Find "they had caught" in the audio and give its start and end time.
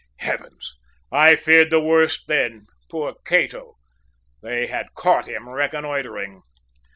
4.41-5.27